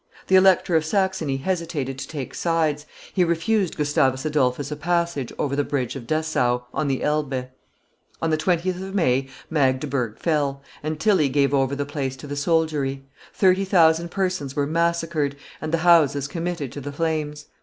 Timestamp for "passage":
4.75-5.31